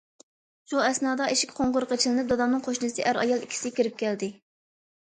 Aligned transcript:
شۇ 0.71 0.79
ئەسنادا 0.85 1.27
ئىشىك 1.35 1.53
قوڭغۇرىقى 1.59 1.99
چېلىنىپ، 2.05 2.33
دادامنىڭ 2.33 2.65
قوشنىسى 2.71 3.07
ئەر- 3.09 3.23
ئايال 3.27 3.47
ئىككىسى 3.47 3.77
كىرىپ 3.81 4.05
كەلدى. 4.05 4.35